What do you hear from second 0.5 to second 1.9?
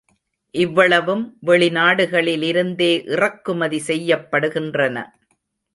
இவ்வளவும் வெளி